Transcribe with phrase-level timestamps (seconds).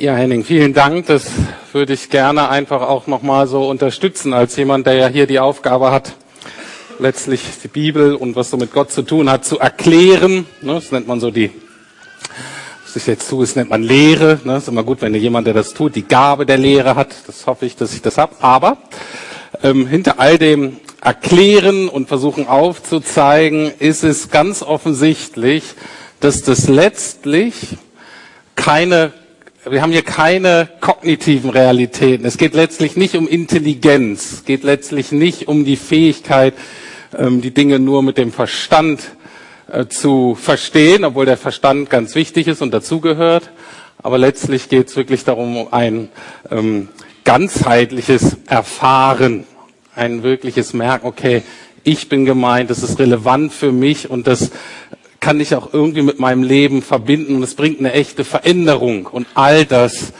[0.00, 1.06] Ja, Henning, vielen Dank.
[1.06, 1.26] Das
[1.72, 5.90] würde ich gerne einfach auch nochmal so unterstützen als jemand, der ja hier die Aufgabe
[5.90, 6.14] hat,
[7.00, 10.46] letztlich die Bibel und was so mit Gott zu tun hat, zu erklären.
[10.62, 11.50] Ne, das nennt man so die,
[12.84, 14.38] was ich jetzt tue, das nennt man Lehre.
[14.44, 17.16] Ne, ist immer gut, wenn jemand, der das tut, die Gabe der Lehre hat.
[17.26, 18.36] Das hoffe ich, dass ich das habe.
[18.38, 18.78] Aber
[19.64, 25.64] ähm, hinter all dem Erklären und versuchen aufzuzeigen, ist es ganz offensichtlich,
[26.20, 27.54] dass das letztlich
[28.54, 29.12] keine
[29.70, 32.24] wir haben hier keine kognitiven Realitäten.
[32.24, 34.32] Es geht letztlich nicht um Intelligenz.
[34.32, 36.54] Es geht letztlich nicht um die Fähigkeit,
[37.16, 39.02] ähm, die Dinge nur mit dem Verstand
[39.70, 43.50] äh, zu verstehen, obwohl der Verstand ganz wichtig ist und dazugehört.
[44.02, 46.08] Aber letztlich geht es wirklich darum, um ein
[46.50, 46.88] ähm,
[47.24, 49.44] ganzheitliches Erfahren,
[49.94, 51.42] ein wirkliches Merken, okay,
[51.84, 54.50] ich bin gemeint, das ist relevant für mich und das
[55.20, 59.06] kann ich auch irgendwie mit meinem Leben verbinden und es bringt eine echte Veränderung.
[59.06, 60.12] Und all das,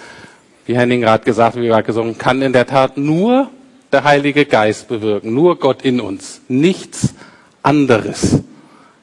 [0.66, 3.48] wie Henning gerade gesagt, wie gerade gesungen, kann in der Tat nur
[3.92, 7.14] der Heilige Geist bewirken, nur Gott in uns, nichts
[7.62, 8.41] anderes,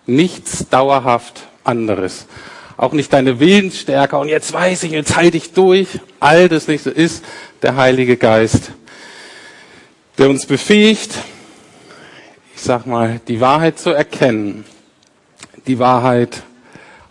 [0.05, 2.27] nichts dauerhaft anderes.
[2.77, 5.87] Auch nicht deine Willensstärke und jetzt weiß ich, jetzt halte ich durch.
[6.19, 7.23] All das nicht so ist
[7.61, 8.71] der Heilige Geist,
[10.17, 11.13] der uns befähigt,
[12.53, 14.65] ich sag mal, die Wahrheit zu erkennen
[15.67, 16.43] die Wahrheit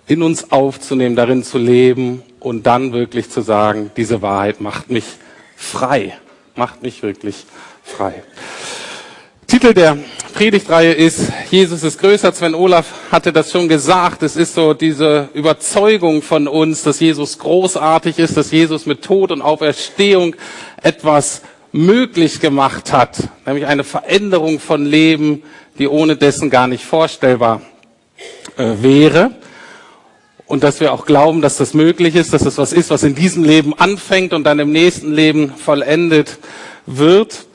[0.06, 5.04] in uns aufzunehmen, darin zu leben und dann wirklich zu sagen, diese Wahrheit macht mich
[5.56, 6.16] frei,
[6.54, 7.46] macht mich wirklich
[7.82, 8.22] frei.
[9.46, 9.98] Titel der
[10.34, 12.32] Predigtreihe ist Jesus ist größer.
[12.32, 14.22] Sven Olaf hatte das schon gesagt.
[14.22, 19.30] Es ist so diese Überzeugung von uns, dass Jesus großartig ist, dass Jesus mit Tod
[19.30, 20.34] und Auferstehung
[20.82, 25.42] etwas möglich gemacht hat, nämlich eine Veränderung von Leben,
[25.78, 27.60] die ohne dessen gar nicht vorstellbar
[28.56, 29.30] äh, wäre.
[30.46, 33.14] Und dass wir auch glauben, dass das möglich ist, dass das was ist, was in
[33.14, 36.38] diesem Leben anfängt und dann im nächsten Leben vollendet
[36.86, 37.46] wird.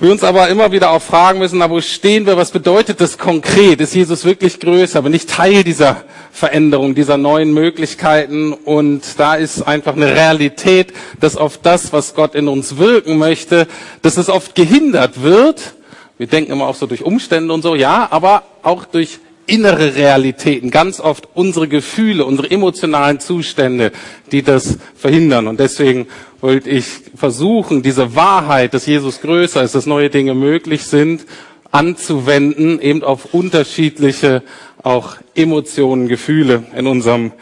[0.00, 3.16] Wir uns aber immer wieder auch fragen müssen, na, wo stehen wir, was bedeutet das
[3.16, 3.80] konkret?
[3.80, 5.00] Ist Jesus wirklich größer?
[5.02, 8.52] Bin ich Teil dieser Veränderung, dieser neuen Möglichkeiten?
[8.52, 13.68] Und da ist einfach eine Realität, dass oft das, was Gott in uns wirken möchte,
[14.02, 15.74] dass es oft gehindert wird.
[16.18, 20.70] Wir denken immer auch so durch Umstände und so, ja, aber auch durch innere Realitäten,
[20.70, 23.92] ganz oft unsere Gefühle, unsere emotionalen Zustände,
[24.32, 25.46] die das verhindern.
[25.48, 26.06] Und deswegen
[26.40, 31.26] wollte ich versuchen, diese Wahrheit, dass Jesus größer ist, dass neue Dinge möglich sind,
[31.70, 34.42] anzuwenden, eben auf unterschiedliche
[34.82, 37.32] auch Emotionen, Gefühle in unserem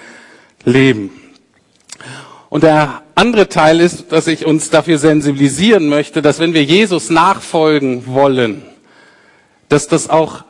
[0.65, 1.11] Leben.
[2.49, 7.11] Und der andere Teil ist, dass ich uns dafür sensibilisieren möchte, dass wenn wir Jesus
[7.11, 8.63] nachfolgen wollen,
[9.69, 10.45] dass das auch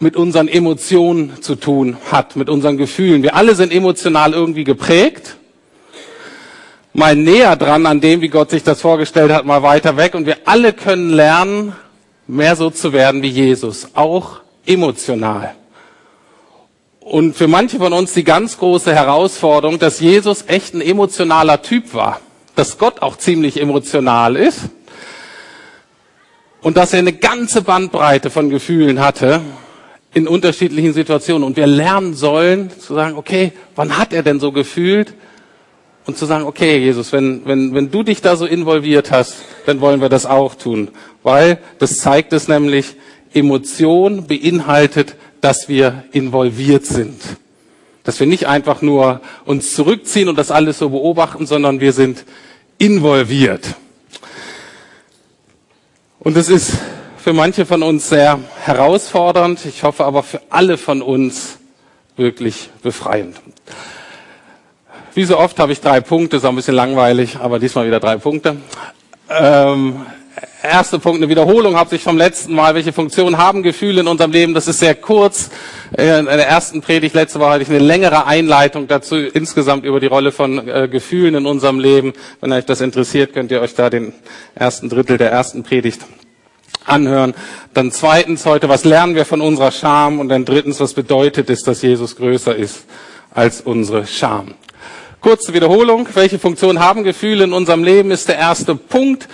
[0.00, 3.22] mit unseren Emotionen zu tun hat, mit unseren Gefühlen.
[3.22, 5.36] Wir alle sind emotional irgendwie geprägt.
[6.92, 10.14] Mal näher dran an dem, wie Gott sich das vorgestellt hat, mal weiter weg.
[10.14, 11.74] Und wir alle können lernen,
[12.26, 15.54] mehr so zu werden wie Jesus, auch emotional.
[17.00, 21.92] Und für manche von uns die ganz große Herausforderung, dass Jesus echt ein emotionaler Typ
[21.94, 22.20] war,
[22.56, 24.60] dass Gott auch ziemlich emotional ist
[26.62, 29.42] und dass er eine ganze Bandbreite von Gefühlen hatte
[30.14, 31.42] in unterschiedlichen Situationen.
[31.42, 35.12] Und wir lernen sollen zu sagen, okay, wann hat er denn so gefühlt?
[36.06, 39.36] Und zu sagen, okay, Jesus, wenn, wenn, wenn du dich da so involviert hast,
[39.66, 40.90] dann wollen wir das auch tun.
[41.22, 42.96] Weil das zeigt es nämlich,
[43.32, 47.20] Emotion beinhaltet, dass wir involviert sind.
[48.04, 52.24] Dass wir nicht einfach nur uns zurückziehen und das alles so beobachten, sondern wir sind
[52.78, 53.74] involviert.
[56.20, 56.74] Und es ist
[57.24, 59.64] für manche von uns sehr herausfordernd.
[59.64, 61.56] Ich hoffe aber für alle von uns
[62.18, 63.40] wirklich befreiend.
[65.14, 67.98] Wie so oft habe ich drei Punkte, ist auch ein bisschen langweilig, aber diesmal wieder
[67.98, 68.56] drei Punkte.
[69.30, 70.04] Ähm,
[70.62, 72.74] erste Punkt, eine Wiederholung habe ich vom letzten Mal.
[72.74, 74.52] Welche Funktionen haben Gefühle in unserem Leben?
[74.52, 75.48] Das ist sehr kurz.
[75.96, 79.98] Äh, in der ersten Predigt letzte Woche hatte ich eine längere Einleitung dazu, insgesamt über
[79.98, 82.12] die Rolle von äh, Gefühlen in unserem Leben.
[82.42, 84.12] Wenn euch das interessiert, könnt ihr euch da den
[84.54, 86.02] ersten Drittel der ersten Predigt
[86.84, 87.34] anhören.
[87.72, 90.20] Dann zweitens heute, was lernen wir von unserer Scham?
[90.20, 92.84] Und dann drittens, was bedeutet es, dass Jesus größer ist
[93.32, 94.54] als unsere Scham?
[95.20, 96.06] Kurze Wiederholung.
[96.14, 98.10] Welche Funktion haben Gefühle in unserem Leben?
[98.10, 99.28] Ist der erste Punkt.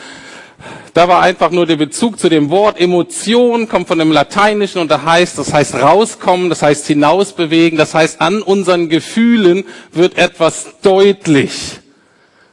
[0.95, 4.91] Da war einfach nur der Bezug zu dem Wort Emotion, kommt von dem Lateinischen und
[4.91, 10.67] da heißt, das heißt rauskommen, das heißt hinausbewegen, das heißt an unseren Gefühlen wird etwas
[10.83, 11.81] deutlich.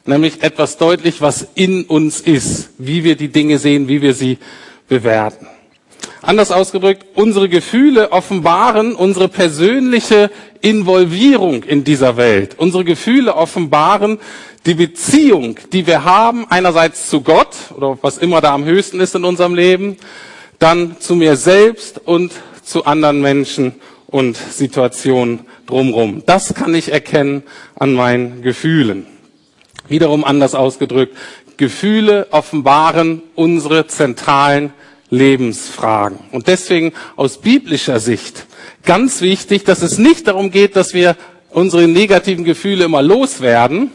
[0.04, 4.38] Nämlich etwas deutlich, was in uns ist, wie wir die Dinge sehen, wie wir sie
[4.88, 5.46] bewerten.
[6.22, 10.30] Anders ausgedrückt, unsere Gefühle offenbaren unsere persönliche
[10.60, 12.56] Involvierung in dieser Welt.
[12.58, 14.18] Unsere Gefühle offenbaren
[14.66, 19.14] die Beziehung, die wir haben, einerseits zu Gott oder was immer da am höchsten ist
[19.14, 19.96] in unserem Leben,
[20.58, 22.32] dann zu mir selbst und
[22.62, 23.74] zu anderen Menschen
[24.08, 26.22] und Situationen drumherum.
[26.26, 27.44] Das kann ich erkennen
[27.76, 29.06] an meinen Gefühlen.
[29.88, 31.16] Wiederum anders ausgedrückt,
[31.58, 34.72] Gefühle offenbaren unsere zentralen
[35.10, 36.18] Lebensfragen.
[36.32, 38.46] Und deswegen aus biblischer Sicht
[38.84, 41.16] ganz wichtig, dass es nicht darum geht, dass wir
[41.50, 43.90] unsere negativen Gefühle immer loswerden,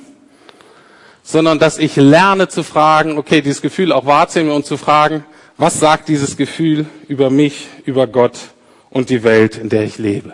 [1.24, 5.26] sondern dass ich lerne zu fragen, okay, dieses Gefühl auch wahrzunehmen und zu fragen,
[5.58, 8.38] was sagt dieses Gefühl über mich, über Gott
[8.90, 10.34] und die Welt, in der ich lebe.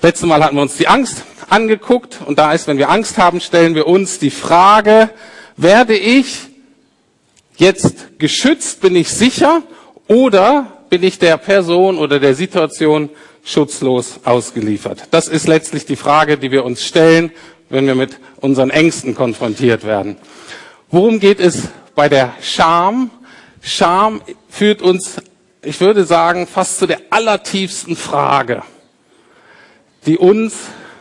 [0.00, 3.40] Letztes Mal hatten wir uns die Angst angeguckt und da ist, wenn wir Angst haben,
[3.40, 5.10] stellen wir uns die Frage,
[5.56, 6.53] werde ich
[7.56, 9.62] jetzt geschützt, bin ich sicher
[10.08, 13.10] oder bin ich der Person oder der Situation
[13.44, 15.08] schutzlos ausgeliefert?
[15.10, 17.32] Das ist letztlich die Frage, die wir uns stellen,
[17.70, 20.16] wenn wir mit unseren Ängsten konfrontiert werden.
[20.90, 23.10] Worum geht es bei der Scham?
[23.60, 25.16] Scham führt uns,
[25.62, 28.62] ich würde sagen, fast zu der allertiefsten Frage,
[30.06, 30.54] die uns,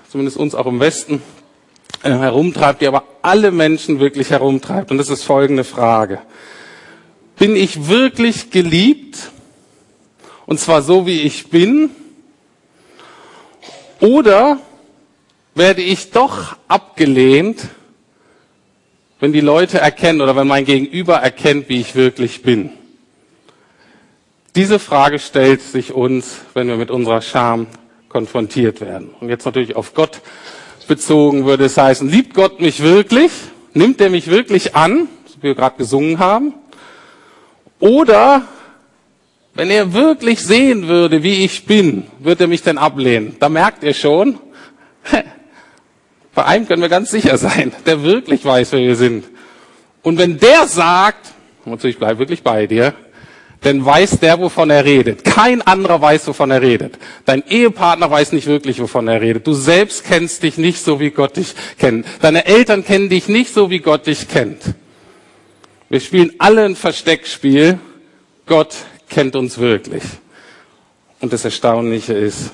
[0.10, 1.22] zumindest uns auch im Westen,
[2.04, 4.92] äh, herumtreibt, die aber alle Menschen wirklich herumtreibt.
[4.92, 6.20] Und das ist folgende Frage.
[7.38, 9.32] Bin ich wirklich geliebt?
[10.46, 11.90] Und zwar so, wie ich bin?
[14.00, 14.60] Oder
[15.56, 17.70] werde ich doch abgelehnt,
[19.20, 22.72] wenn die Leute erkennen oder wenn mein Gegenüber erkennt, wie ich wirklich bin?
[24.56, 27.68] Diese Frage stellt sich uns, wenn wir mit unserer Scham
[28.10, 29.10] konfrontiert werden.
[29.20, 30.22] Und jetzt natürlich auf Gott
[30.94, 33.32] bezogen würde es heißen, liebt Gott mich wirklich?
[33.74, 35.08] Nimmt er mich wirklich an,
[35.38, 36.54] wie wir gerade gesungen haben?
[37.80, 38.44] Oder
[39.56, 43.36] wenn er wirklich sehen würde, wie ich bin, wird er mich denn ablehnen?
[43.40, 44.38] Da merkt ihr schon,
[46.36, 49.26] bei einem können wir ganz sicher sein, der wirklich weiß, wer wir sind.
[50.04, 51.32] Und wenn der sagt,
[51.66, 52.94] natürlich bleib wirklich bei dir,
[53.64, 55.24] denn weiß der, wovon er redet.
[55.24, 56.98] Kein anderer weiß, wovon er redet.
[57.26, 59.48] Dein Ehepartner weiß nicht wirklich, wovon er redet.
[59.48, 62.06] Du selbst kennst dich nicht so, wie Gott dich kennt.
[62.22, 64.62] Deine Eltern kennen dich nicht so, wie Gott dich kennt.
[65.90, 67.80] Wir spielen alle ein Versteckspiel.
[68.46, 68.76] Gott
[69.10, 70.04] kennt uns wirklich.
[71.22, 72.52] Und das Erstaunliche ist,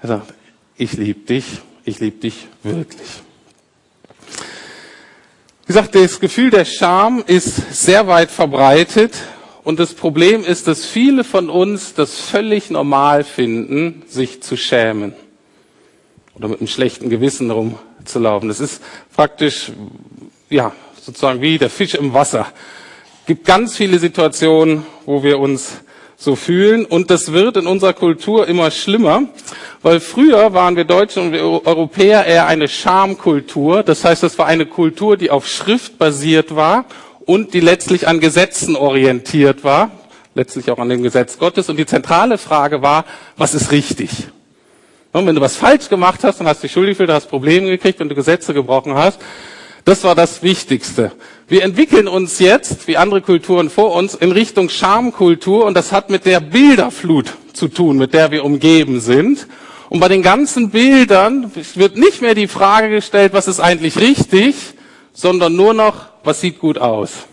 [0.00, 0.34] er sagt,
[0.76, 1.44] ich liebe dich,
[1.84, 3.08] ich liebe dich wirklich.
[5.62, 9.12] Wie gesagt, das Gefühl der Scham ist sehr weit verbreitet
[9.64, 15.14] und das Problem ist, dass viele von uns das völlig normal finden, sich zu schämen
[16.34, 18.48] oder mit einem schlechten Gewissen rumzulaufen.
[18.48, 18.82] Das ist
[19.14, 19.70] praktisch,
[20.50, 22.46] ja, sozusagen wie der Fisch im Wasser.
[23.20, 25.80] Es gibt ganz viele Situationen, wo wir uns
[26.16, 29.24] so fühlen und das wird in unserer Kultur immer schlimmer,
[29.82, 33.82] weil früher waren wir Deutsche und wir Europäer eher eine Schamkultur.
[33.82, 36.84] Das heißt, es war eine Kultur, die auf Schrift basiert war
[37.32, 39.90] und die letztlich an Gesetzen orientiert war,
[40.34, 41.70] letztlich auch an dem Gesetz Gottes.
[41.70, 43.06] Und die zentrale Frage war,
[43.38, 44.10] was ist richtig?
[45.12, 47.70] Und wenn du was falsch gemacht hast, dann hast du dich schuldig gefühlt, hast Probleme
[47.70, 49.18] gekriegt, wenn du Gesetze gebrochen hast.
[49.86, 51.12] Das war das Wichtigste.
[51.48, 56.10] Wir entwickeln uns jetzt, wie andere Kulturen vor uns, in Richtung Schamkultur und das hat
[56.10, 59.46] mit der Bilderflut zu tun, mit der wir umgeben sind.
[59.88, 64.54] Und bei den ganzen Bildern wird nicht mehr die Frage gestellt, was ist eigentlich richtig,
[65.14, 67.26] sondern nur noch, was sieht gut aus?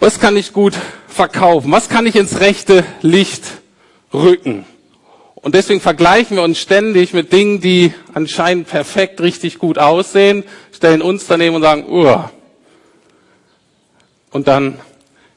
[0.00, 0.74] Was kann ich gut
[1.06, 1.70] verkaufen?
[1.70, 3.44] Was kann ich ins rechte Licht
[4.12, 4.64] rücken?
[5.36, 11.02] Und deswegen vergleichen wir uns ständig mit Dingen, die anscheinend perfekt richtig gut aussehen, stellen
[11.02, 12.30] uns daneben und sagen, Uah.
[14.30, 14.78] Und dann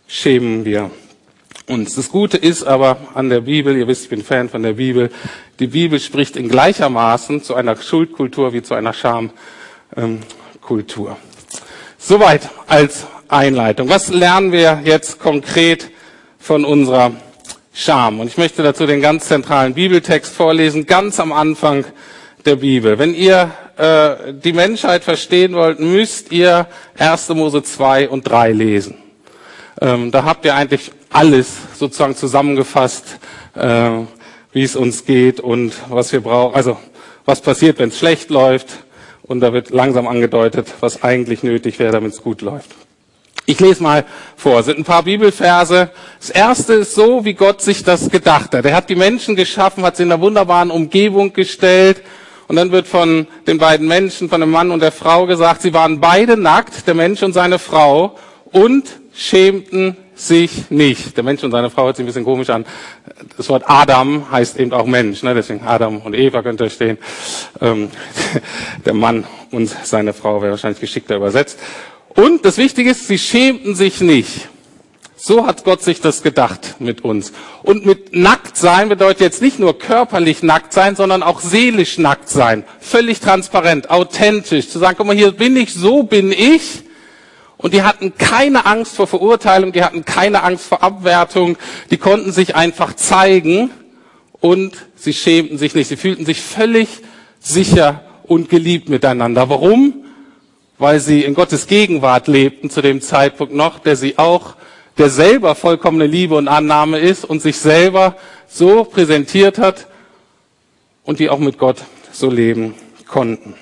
[0.07, 0.89] schämen wir
[1.67, 1.95] uns.
[1.95, 5.12] Das Gute ist aber an der Bibel, ihr wisst, ich bin Fan von der Bibel,
[5.59, 11.17] die Bibel spricht in gleichermaßen zu einer Schuldkultur wie zu einer Schamkultur.
[12.07, 13.89] Soweit als Einleitung.
[13.89, 15.89] Was lernen wir jetzt konkret
[16.38, 17.13] von unserer
[17.74, 18.19] Scham?
[18.19, 21.83] Und ich möchte dazu den ganz zentralen Bibeltext vorlesen, ganz am Anfang
[22.45, 23.00] der Bibel.
[23.00, 26.67] Wenn ihr äh, die Menschheit verstehen wollt, müsst ihr
[27.00, 27.29] 1.
[27.29, 29.00] Mose 2 und 3 lesen.
[29.81, 33.17] Ähm, da habt ihr eigentlich alles sozusagen zusammengefasst,
[33.55, 33.89] äh,
[34.51, 36.53] wie es uns geht und was wir brauchen.
[36.53, 36.77] Also
[37.25, 38.67] was passiert, wenn es schlecht läuft,
[39.27, 42.70] und da wird langsam angedeutet, was eigentlich nötig wäre, damit es gut läuft.
[43.48, 44.05] Ich lese mal
[44.36, 44.60] vor.
[44.60, 45.91] Es sind ein paar Bibelverse.
[46.20, 48.65] Das erste ist so, wie Gott sich das gedacht hat.
[48.65, 52.01] Er hat die Menschen geschaffen, hat sie in einer wunderbaren Umgebung gestellt.
[52.48, 55.74] Und dann wird von den beiden Menschen, von dem Mann und der Frau gesagt, sie
[55.74, 58.15] waren beide nackt, der Mensch und seine Frau,
[58.51, 61.17] und schämten sich nicht.
[61.17, 62.65] Der Mensch und seine Frau hört sich ein bisschen komisch an.
[63.38, 65.36] Das Wort Adam heißt eben auch Mensch, ne?
[65.36, 66.98] deswegen Adam und Eva könnte stehen.
[67.62, 67.89] Ähm,
[68.86, 71.60] der Mann und seine Frau wäre wahrscheinlich geschickter übersetzt.
[72.15, 74.50] Und das Wichtige ist, sie schämten sich nicht.
[75.17, 77.34] So hat Gott sich das gedacht mit uns.
[77.63, 82.29] Und mit nackt sein bedeutet jetzt nicht nur körperlich nackt sein, sondern auch seelisch nackt
[82.29, 82.63] sein.
[82.79, 84.69] Völlig transparent, authentisch.
[84.69, 86.84] Zu sagen, guck mal, hier bin ich, so bin ich.
[87.65, 91.57] Und die hatten keine Angst vor Verurteilung, die hatten keine Angst vor Abwertung,
[91.89, 93.72] die konnten sich einfach zeigen
[94.39, 95.88] und sie schämten sich nicht.
[95.88, 96.88] Sie fühlten sich völlig
[97.39, 99.50] sicher und geliebt miteinander.
[99.50, 100.05] Warum?
[100.77, 104.53] Weil sie in Gottes Gegenwart lebten zu dem Zeitpunkt noch, der sie auch,
[105.00, 108.15] der selber vollkommene Liebe und Annahme ist und sich selber
[108.48, 109.88] so präsentiert hat
[111.03, 111.77] und die auch mit Gott
[112.12, 112.75] so leben
[113.07, 113.55] konnten.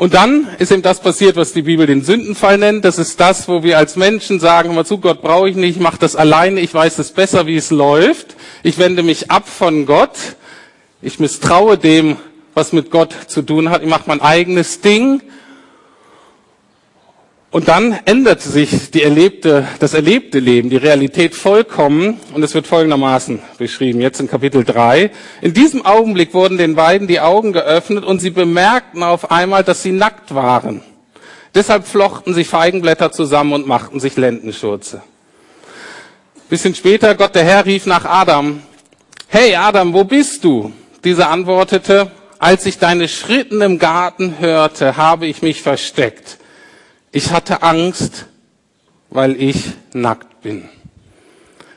[0.00, 2.86] Und dann ist eben das passiert, was die Bibel den Sündenfall nennt.
[2.86, 5.82] Das ist das, wo wir als Menschen sagen, mal zu, Gott brauche ich nicht, ich
[5.82, 8.34] mache das alleine, ich weiß es besser, wie es läuft.
[8.62, 10.16] Ich wende mich ab von Gott.
[11.02, 12.16] Ich misstraue dem,
[12.54, 13.82] was mit Gott zu tun hat.
[13.82, 15.20] Ich mache mein eigenes Ding.
[17.52, 22.20] Und dann ändert sich die erlebte, das erlebte Leben, die Realität vollkommen.
[22.32, 25.10] Und es wird folgendermaßen beschrieben, jetzt in Kapitel 3.
[25.42, 29.82] In diesem Augenblick wurden den beiden die Augen geöffnet und sie bemerkten auf einmal, dass
[29.82, 30.82] sie nackt waren.
[31.52, 35.02] Deshalb flochten sie Feigenblätter zusammen und machten sich Lendenschurze.
[36.48, 38.62] Bisschen später, Gott der Herr rief nach Adam.
[39.26, 40.72] Hey Adam, wo bist du?
[41.02, 46.39] Dieser antwortete, als ich deine Schritten im Garten hörte, habe ich mich versteckt.
[47.12, 48.26] Ich hatte Angst,
[49.10, 50.68] weil ich nackt bin.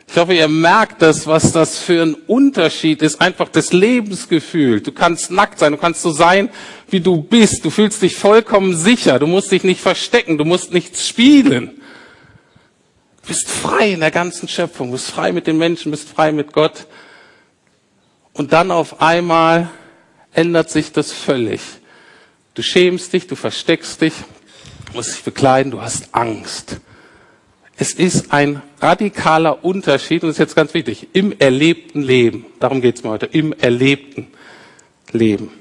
[0.07, 3.19] Ich hoffe, ihr merkt das, was das für ein Unterschied ist.
[3.19, 4.81] Einfach das Lebensgefühl.
[4.81, 6.49] Du kannst nackt sein, du kannst so sein,
[6.87, 7.65] wie du bist.
[7.65, 9.17] Du fühlst dich vollkommen sicher.
[9.17, 11.71] Du musst dich nicht verstecken, du musst nichts spielen.
[13.23, 16.31] Du bist frei in der ganzen Schöpfung, du bist frei mit den Menschen, bist frei
[16.31, 16.85] mit Gott.
[18.33, 19.71] Und dann auf einmal
[20.31, 21.61] ändert sich das völlig.
[22.53, 24.13] Du schämst dich, du versteckst dich,
[24.93, 26.77] musst dich bekleiden, du hast Angst.
[27.77, 32.45] Es ist ein radikaler Unterschied, und das ist jetzt ganz wichtig, im erlebten Leben.
[32.59, 34.27] Darum geht es mir heute, im erlebten
[35.12, 35.51] Leben.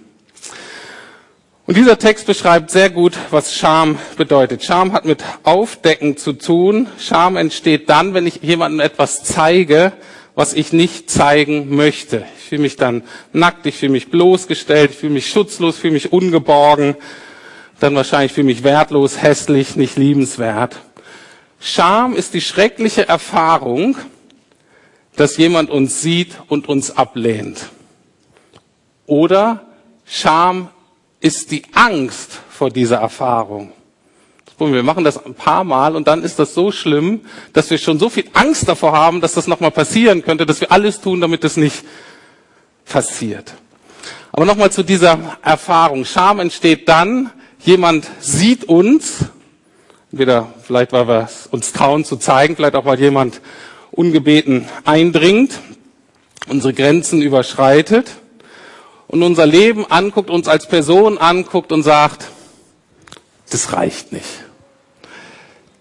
[1.64, 4.64] Und dieser Text beschreibt sehr gut, was Scham bedeutet.
[4.64, 6.88] Scham hat mit Aufdecken zu tun.
[6.98, 9.92] Scham entsteht dann, wenn ich jemandem etwas zeige,
[10.34, 12.26] was ich nicht zeigen möchte.
[12.38, 15.94] Ich fühle mich dann nackt, ich fühle mich bloßgestellt, ich fühle mich schutzlos, ich fühle
[15.94, 16.96] mich ungeborgen
[17.82, 20.76] dann wahrscheinlich für mich wertlos, hässlich, nicht liebenswert.
[21.60, 23.96] Scham ist die schreckliche Erfahrung,
[25.16, 27.70] dass jemand uns sieht und uns ablehnt.
[29.06, 29.66] Oder
[30.06, 30.68] Scham
[31.20, 33.72] ist die Angst vor dieser Erfahrung.
[34.58, 37.22] Wir machen das ein paar Mal und dann ist das so schlimm,
[37.52, 40.70] dass wir schon so viel Angst davor haben, dass das nochmal passieren könnte, dass wir
[40.70, 41.84] alles tun, damit es nicht
[42.84, 43.54] passiert.
[44.30, 46.04] Aber nochmal zu dieser Erfahrung.
[46.04, 47.32] Scham entsteht dann,
[47.64, 49.26] Jemand sieht uns,
[50.10, 53.40] entweder vielleicht, weil wir uns trauen zu zeigen, vielleicht auch, weil jemand
[53.92, 55.60] ungebeten eindringt,
[56.48, 58.10] unsere Grenzen überschreitet
[59.06, 62.26] und unser Leben anguckt, uns als Person anguckt und sagt,
[63.50, 64.42] das reicht nicht.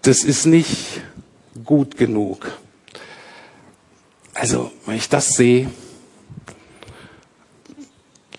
[0.02, 1.00] Das ist nicht
[1.64, 2.52] gut genug.
[4.34, 5.68] Also, wenn ich das sehe,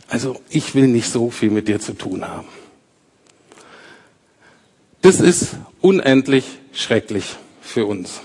[0.07, 2.47] also ich will nicht so viel mit dir zu tun haben.
[5.03, 8.21] Das ist unendlich schrecklich für uns.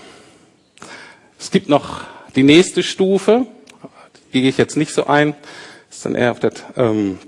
[1.37, 2.03] Es gibt noch
[2.37, 3.47] die nächste Stufe,
[4.31, 5.35] die gehe ich jetzt nicht so ein,
[5.91, 7.19] ist dann eher auf der, ähm,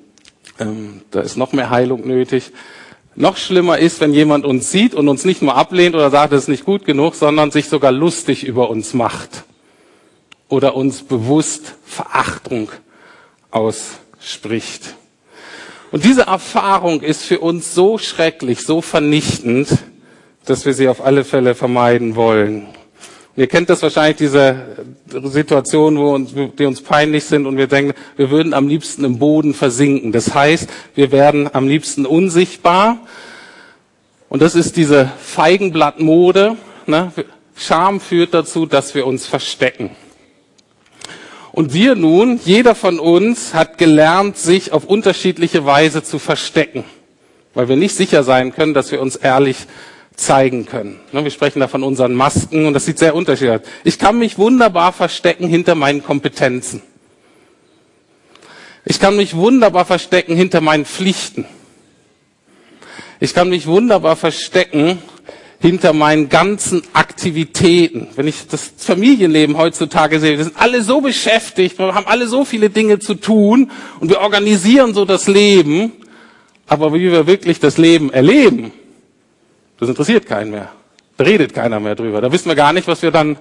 [0.58, 2.54] ähm, da ist noch mehr Heilung nötig.
[3.16, 6.44] Noch schlimmer ist, wenn jemand uns sieht und uns nicht nur ablehnt oder sagt, es
[6.44, 9.44] ist nicht gut genug, sondern sich sogar lustig über uns macht
[10.48, 12.72] oder uns bewusst Verachtung
[13.50, 14.96] ausspricht.
[15.92, 19.68] Und diese Erfahrung ist für uns so schrecklich, so vernichtend,
[20.46, 22.68] dass wir sie auf alle Fälle vermeiden wollen.
[23.36, 24.88] Und ihr kennt das wahrscheinlich, diese
[25.24, 29.20] Situation, wo uns, die uns peinlich sind und wir denken, wir würden am liebsten im
[29.20, 30.12] Boden versinken.
[30.12, 33.00] Das heißt, wir werden am liebsten unsichtbar.
[34.30, 36.56] Und das ist diese Feigenblattmode.
[36.88, 37.12] Ne?
[37.56, 39.92] Scham führt dazu, dass wir uns verstecken.
[41.52, 46.86] Und wir nun, jeder von uns hat gelernt, sich auf unterschiedliche Weise zu verstecken,
[47.54, 49.58] weil wir nicht sicher sein können, dass wir uns ehrlich
[50.16, 51.00] zeigen können.
[51.12, 53.68] Ne, wir sprechen da von unseren Masken und das sieht sehr unterschiedlich aus.
[53.84, 56.82] Ich kann mich wunderbar verstecken hinter meinen Kompetenzen.
[58.86, 61.46] Ich kann mich wunderbar verstecken hinter meinen Pflichten.
[63.20, 65.00] Ich kann mich wunderbar verstecken
[65.62, 68.08] hinter meinen ganzen Aktivitäten.
[68.16, 72.46] Wenn ich das Familienleben heutzutage sehe, wir sind alle so beschäftigt, wir haben alle so
[72.46, 75.92] viele Dinge zu tun und wir organisieren so das Leben,
[76.68, 78.74] aber wie wir wirklich das Leben erleben,
[79.80, 80.72] das interessiert keinen mehr.
[81.18, 82.22] Da redet keiner mehr drüber.
[82.22, 83.38] Da wissen wir gar nicht, was wir dann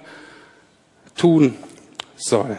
[1.17, 1.55] tun
[2.17, 2.59] sollen.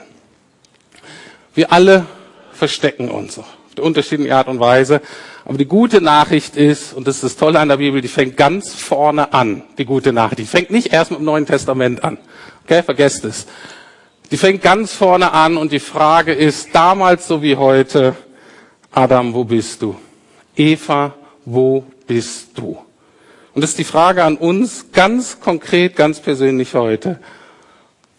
[1.53, 2.07] Wir alle
[2.53, 3.39] verstecken uns
[3.71, 5.01] auf der unterschiedlichen Art und Weise.
[5.45, 8.35] Aber die gute Nachricht ist, und das ist das Tolle an der Bibel, die fängt
[8.35, 10.39] ganz vorne an, die gute Nachricht.
[10.39, 12.17] Die fängt nicht erst mit dem Neuen Testament an.
[12.65, 13.47] Okay, vergesst es.
[14.29, 18.15] Die fängt ganz vorne an und die Frage ist, damals so wie heute,
[18.91, 19.95] Adam, wo bist du?
[20.55, 21.13] Eva,
[21.45, 22.77] wo bist du?
[23.53, 27.19] Und das ist die Frage an uns ganz konkret, ganz persönlich heute.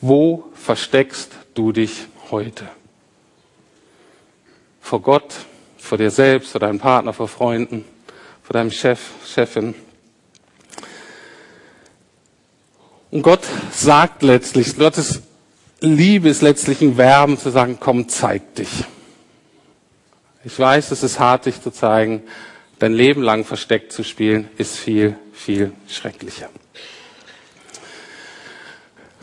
[0.00, 2.68] Wo versteckst du dich heute?
[4.82, 5.32] Vor Gott,
[5.78, 7.86] vor dir selbst, vor deinem Partner, vor Freunden,
[8.42, 9.74] vor deinem Chef, Chefin.
[13.10, 15.22] Und Gott sagt letztlich, Gottes
[15.80, 18.84] Liebe ist letztlich ein Werben zu sagen, komm, zeig dich.
[20.44, 22.22] Ich weiß, es ist hart, dich zu zeigen.
[22.78, 26.48] Dein Leben lang versteckt zu spielen, ist viel, viel schrecklicher.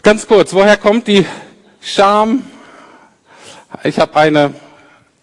[0.01, 1.25] Ganz kurz, woher kommt die
[1.81, 2.45] Scham?
[3.83, 4.53] Ich habe eine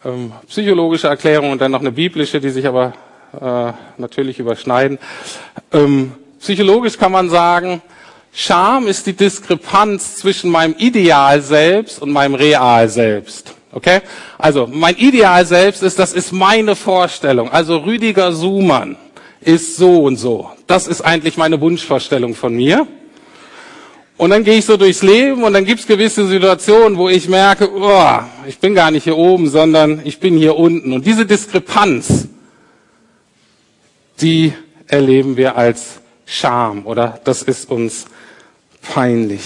[0.07, 2.93] ähm, psychologische Erklärung und dann noch eine biblische, die sich aber
[3.41, 4.99] äh, natürlich überschneiden.
[5.73, 7.83] Ähm, psychologisch kann man sagen,
[8.33, 13.55] Scham ist die Diskrepanz zwischen meinem Ideal selbst und meinem Real selbst.
[13.73, 14.01] Okay?
[14.39, 17.51] Also, mein Ideal selbst ist, das ist meine Vorstellung.
[17.51, 18.97] Also, Rüdiger Suhmann
[19.41, 20.51] ist so und so.
[20.67, 22.87] Das ist eigentlich meine Wunschvorstellung von mir.
[24.19, 27.71] Und dann gehe ich so durchs Leben und dann gibt's gewisse Situationen, wo ich merke,
[27.71, 30.95] oh, ich bin gar nicht hier oben, sondern ich bin hier unten.
[30.95, 32.29] Und diese Diskrepanz,
[34.21, 34.55] die
[34.87, 38.07] erleben wir als Scham oder das ist uns
[38.81, 39.43] peinlich.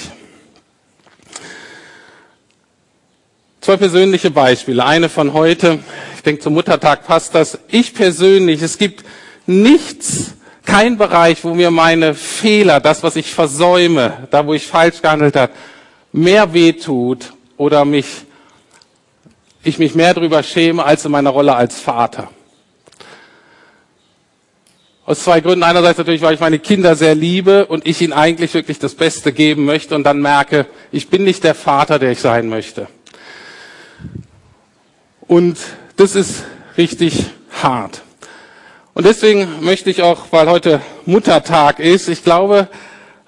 [3.61, 4.85] Zwei persönliche Beispiele.
[4.85, 5.81] Eine von heute.
[6.15, 7.59] Ich denke, zum Muttertag passt das.
[7.69, 9.05] Ich persönlich, es gibt
[9.47, 15.03] nichts, kein Bereich, wo mir meine Fehler, das, was ich versäume, da, wo ich falsch
[15.03, 15.53] gehandelt habe,
[16.13, 18.07] mehr wehtut oder mich,
[19.63, 22.31] ich mich mehr darüber schäme als in meiner Rolle als Vater.
[25.07, 25.65] Aus zwei Gründen.
[25.65, 29.33] Einerseits natürlich, weil ich meine Kinder sehr liebe und ich ihnen eigentlich wirklich das Beste
[29.33, 32.87] geben möchte und dann merke, ich bin nicht der Vater, der ich sein möchte.
[35.27, 35.59] Und
[35.97, 36.45] das ist
[36.77, 37.27] richtig
[37.63, 38.03] hart.
[38.95, 42.69] Und deswegen möchte ich auch, weil heute Muttertag ist, ich glaube,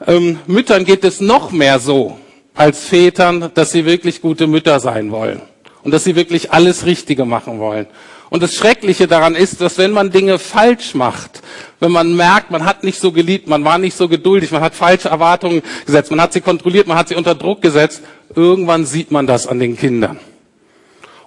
[0.06, 2.18] ähm, Müttern geht es noch mehr so
[2.54, 5.40] als Vätern, dass sie wirklich gute Mütter sein wollen
[5.84, 7.86] und dass sie wirklich alles Richtige machen wollen.
[8.28, 11.42] Und das Schreckliche daran ist, dass wenn man Dinge falsch macht,
[11.80, 14.74] wenn man merkt, man hat nicht so geliebt, man war nicht so geduldig, man hat
[14.74, 18.02] falsche Erwartungen gesetzt, man hat sie kontrolliert, man hat sie unter Druck gesetzt,
[18.34, 20.18] irgendwann sieht man das an den Kindern.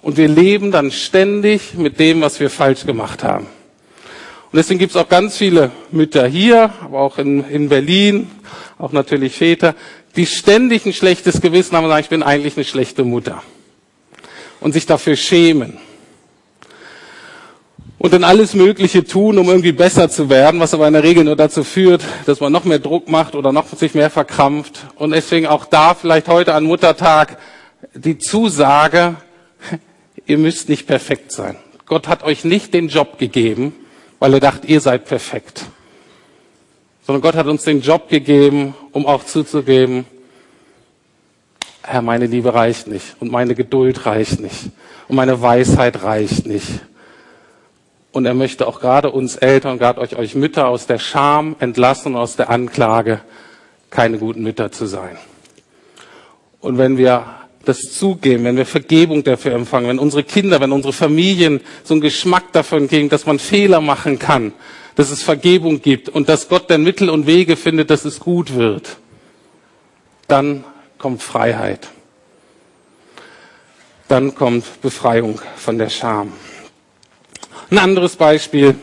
[0.02, 3.46] Und wir leben dann ständig mit dem, was wir falsch gemacht haben.
[4.52, 8.30] Und deswegen gibt es auch ganz viele Mütter hier, aber auch in, in Berlin,
[8.78, 9.74] auch natürlich Väter,
[10.14, 13.42] die ständig ein schlechtes Gewissen haben und sagen, ich bin eigentlich eine schlechte Mutter.
[14.60, 15.78] Und sich dafür schämen.
[17.98, 21.24] Und dann alles Mögliche tun, um irgendwie besser zu werden, was aber in der Regel
[21.24, 24.86] nur dazu führt, dass man noch mehr Druck macht oder noch sich mehr verkrampft.
[24.96, 27.38] Und deswegen auch da vielleicht heute an Muttertag
[27.94, 29.16] die Zusage,
[30.26, 31.56] ihr müsst nicht perfekt sein.
[31.86, 33.74] Gott hat euch nicht den Job gegeben,
[34.18, 35.66] weil er dacht, ihr seid perfekt.
[37.06, 40.06] Sondern Gott hat uns den Job gegeben, um auch zuzugeben,
[41.82, 44.70] Herr, meine Liebe reicht nicht und meine Geduld reicht nicht
[45.06, 46.66] und meine Weisheit reicht nicht.
[48.10, 52.16] Und er möchte auch gerade uns Eltern, gerade euch, euch Mütter aus der Scham entlassen,
[52.16, 53.20] aus der Anklage,
[53.90, 55.16] keine guten Mütter zu sein.
[56.60, 57.26] Und wenn wir
[57.68, 62.00] das zugeben, wenn wir Vergebung dafür empfangen, wenn unsere Kinder, wenn unsere Familien so einen
[62.00, 64.52] Geschmack davon geben, dass man Fehler machen kann,
[64.94, 68.54] dass es Vergebung gibt und dass Gott dann Mittel und Wege findet, dass es gut
[68.54, 68.96] wird,
[70.28, 70.64] dann
[70.98, 71.88] kommt Freiheit.
[74.08, 76.32] Dann kommt Befreiung von der Scham.
[77.70, 78.76] Ein anderes Beispiel.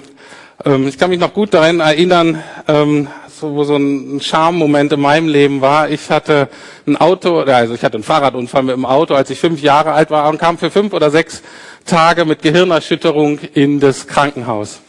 [0.65, 3.07] Ähm, ich kann mich noch gut daran erinnern, ähm,
[3.51, 5.89] wo so ein Charme-Moment in meinem Leben war.
[5.89, 6.49] Ich hatte
[6.87, 10.09] ein Auto, also ich hatte einen Fahrradunfall mit dem Auto, als ich fünf Jahre alt
[10.09, 11.43] war und kam für fünf oder sechs
[11.85, 14.79] Tage mit Gehirnerschütterung in das Krankenhaus.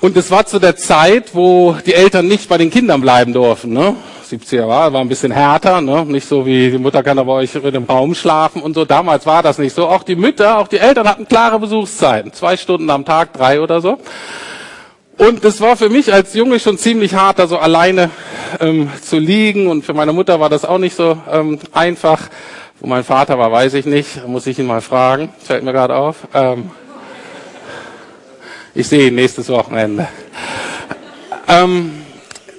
[0.00, 3.72] Und es war zu der Zeit, wo die Eltern nicht bei den Kindern bleiben durften.
[3.72, 3.96] Ne?
[4.30, 6.04] 70er war, war ein bisschen härter, ne?
[6.04, 8.84] nicht so wie die Mutter kann aber euch in dem Raum schlafen und so.
[8.84, 9.88] Damals war das nicht so.
[9.88, 12.32] Auch die Mütter, auch die Eltern hatten klare Besuchszeiten.
[12.32, 13.98] Zwei Stunden am Tag, drei oder so.
[15.18, 18.10] Und es war für mich als Junge schon ziemlich hart, da so alleine
[18.60, 19.66] ähm, zu liegen.
[19.66, 22.28] Und für meine Mutter war das auch nicht so ähm, einfach.
[22.78, 24.24] Wo mein Vater war, weiß ich nicht.
[24.28, 25.30] Muss ich ihn mal fragen.
[25.42, 26.18] Fällt mir gerade auf.
[26.32, 26.70] Ähm,
[28.76, 30.06] ich sehe ihn nächstes Wochenende.
[31.48, 32.04] Ähm,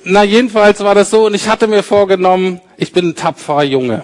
[0.03, 1.27] na, jedenfalls war das so.
[1.27, 4.03] Und ich hatte mir vorgenommen, ich bin ein tapferer Junge.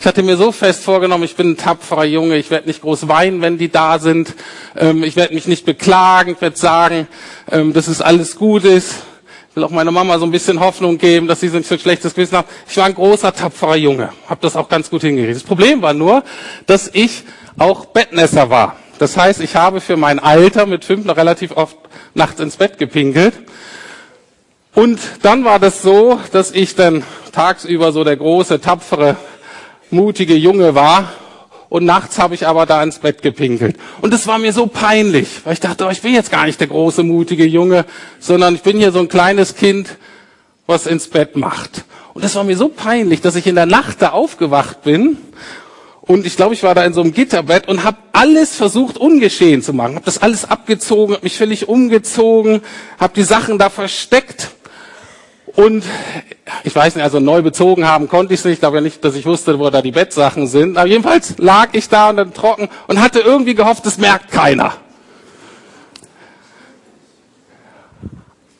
[0.00, 3.08] Ich hatte mir so fest vorgenommen, ich bin ein tapferer Junge, ich werde nicht groß
[3.08, 4.34] weinen, wenn die da sind,
[4.76, 7.08] ähm, ich werde mich nicht beklagen, ich werde sagen,
[7.50, 8.94] ähm, dass es alles gut ist.
[9.50, 12.14] Ich will auch meiner Mama so ein bisschen Hoffnung geben, dass sie so ein schlechtes
[12.14, 12.46] Gewissen hat.
[12.68, 15.36] Ich war ein großer, tapferer Junge, habe das auch ganz gut hingekriegt.
[15.36, 16.22] Das Problem war nur,
[16.66, 17.24] dass ich
[17.58, 18.76] auch Bettnässer war.
[18.98, 21.76] Das heißt, ich habe für mein Alter mit fünf noch relativ oft
[22.14, 23.34] nachts ins Bett gepinkelt.
[24.74, 29.16] Und dann war das so, dass ich dann tagsüber so der große, tapfere
[29.90, 31.12] mutige Junge war.
[31.68, 33.76] Und nachts habe ich aber da ins Bett gepinkelt.
[34.00, 36.60] Und es war mir so peinlich, weil ich dachte, oh, ich bin jetzt gar nicht
[36.60, 37.84] der große, mutige Junge,
[38.20, 39.98] sondern ich bin hier so ein kleines Kind,
[40.66, 41.84] was ins Bett macht.
[42.14, 45.18] Und es war mir so peinlich, dass ich in der Nacht da aufgewacht bin.
[46.00, 49.62] Und ich glaube, ich war da in so einem Gitterbett und habe alles versucht, ungeschehen
[49.62, 49.94] zu machen.
[49.94, 52.62] Habe das alles abgezogen, habe mich völlig umgezogen,
[52.98, 54.48] habe die Sachen da versteckt.
[55.58, 55.82] Und
[56.62, 59.16] ich weiß nicht, also neu bezogen haben konnte ich es nicht, ich glaube nicht, dass
[59.16, 60.76] ich wusste, wo da die Bettsachen sind.
[60.76, 64.74] Aber jedenfalls lag ich da und dann trocken und hatte irgendwie gehofft, das merkt keiner.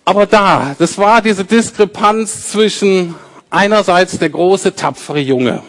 [0.04, 3.14] Aber da, das war diese Diskrepanz zwischen
[3.48, 5.62] einerseits der große, tapfere Junge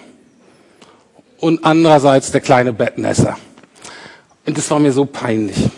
[1.38, 3.38] und andererseits der kleine Bettnässer.
[4.48, 5.70] Und das war mir so peinlich.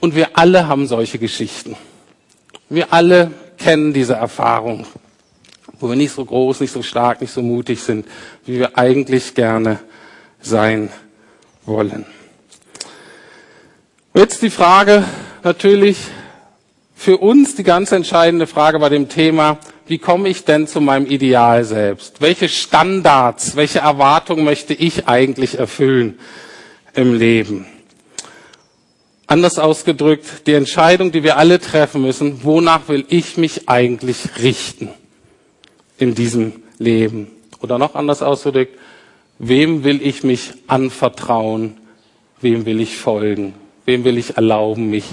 [0.00, 1.76] Und wir alle haben solche Geschichten.
[2.68, 4.86] Wir alle kennen diese Erfahrung
[5.80, 8.06] wo wir nicht so groß, nicht so stark, nicht so mutig sind,
[8.46, 9.80] wie wir eigentlich gerne
[10.40, 10.90] sein
[11.66, 12.06] wollen.
[14.14, 15.04] Jetzt die Frage
[15.42, 15.98] natürlich
[16.94, 21.06] für uns die ganz entscheidende Frage bei dem Thema, wie komme ich denn zu meinem
[21.06, 22.22] Ideal selbst?
[22.22, 26.18] Welche Standards, welche Erwartungen möchte ich eigentlich erfüllen
[26.94, 27.66] im Leben?
[29.26, 34.90] Anders ausgedrückt, die Entscheidung, die wir alle treffen müssen, wonach will ich mich eigentlich richten?
[35.98, 37.30] in diesem Leben.
[37.60, 38.78] Oder noch anders ausgedrückt,
[39.38, 41.76] wem will ich mich anvertrauen?
[42.40, 43.54] Wem will ich folgen?
[43.86, 45.04] Wem will ich erlauben, mich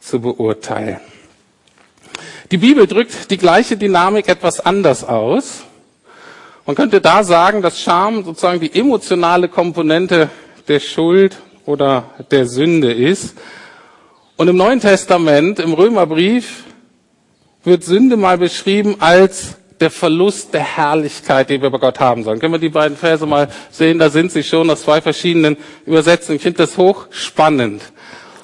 [0.00, 1.00] zu beurteilen?
[2.50, 5.64] Die Bibel drückt die gleiche Dynamik etwas anders aus.
[6.64, 10.30] Man könnte da sagen, dass Scham sozusagen die emotionale Komponente
[10.66, 11.36] der Schuld
[11.68, 13.36] oder der Sünde ist.
[14.38, 16.64] Und im Neuen Testament, im Römerbrief,
[17.62, 22.40] wird Sünde mal beschrieben als der Verlust der Herrlichkeit, die wir bei Gott haben sollen.
[22.40, 23.98] Können wir die beiden Verse mal sehen?
[23.98, 26.36] Da sind sie schon aus zwei verschiedenen Übersetzungen.
[26.36, 27.82] Ich finde das hochspannend.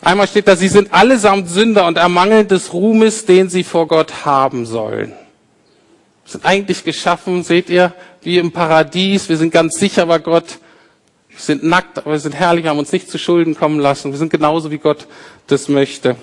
[0.02, 4.26] Einmal steht da, sie sind allesamt Sünder und ermangeln des Ruhmes, den sie vor Gott
[4.26, 5.12] haben sollen.
[6.24, 9.30] Wir sind eigentlich geschaffen, seht ihr, wie im Paradies.
[9.30, 10.58] Wir sind ganz sicher bei Gott.
[11.35, 14.12] Wir sind nackt, aber wir sind herrlich, haben uns nicht zu Schulden kommen lassen.
[14.12, 15.07] Wir sind genauso, wie Gott
[15.49, 16.16] das möchte.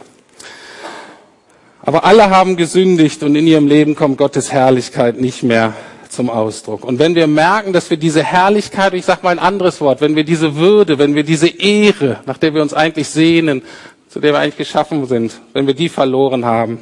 [1.82, 5.74] Aber alle haben gesündigt und in ihrem Leben kommt Gottes Herrlichkeit nicht mehr
[6.10, 6.86] zum Ausdruck.
[6.86, 10.16] Und wenn wir merken, dass wir diese Herrlichkeit, ich sage mal ein anderes Wort, wenn
[10.16, 13.64] wir diese Würde, wenn wir diese Ehre, nach der wir uns eigentlich sehnen,
[14.10, 16.80] zu der wir eigentlich geschaffen sind, wenn wir die verloren haben,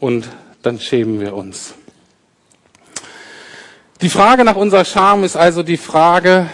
[0.00, 0.28] und
[0.62, 1.74] dann schämen wir uns.
[4.00, 6.48] Die Frage nach unserer Scham ist also die Frage,